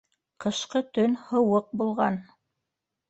[0.45, 2.21] Ҡышҡы төн һыуыҡ булған